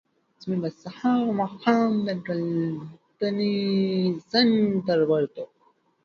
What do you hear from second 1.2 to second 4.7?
او ماښام د ګلدانۍ څنګ